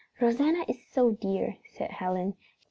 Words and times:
"Rosanna 0.19 0.65
is 0.67 0.83
so 0.83 1.11
dear," 1.11 1.57
said 1.63 1.91
Helen. 1.91 2.33